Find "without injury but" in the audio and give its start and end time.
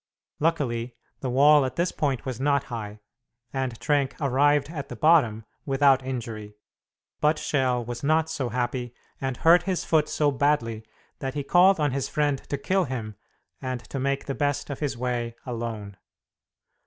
5.63-7.37